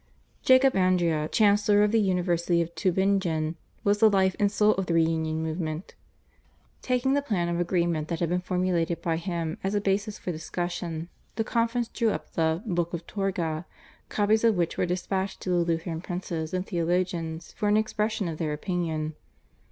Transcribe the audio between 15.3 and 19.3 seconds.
to the Lutheran princes and theologians for an expression of their opinion.